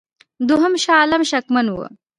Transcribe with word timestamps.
دوهم 0.49 0.73
شاه 0.83 0.97
عالم 1.01 1.21
شکمن 1.31 1.65
وو. 1.69 1.85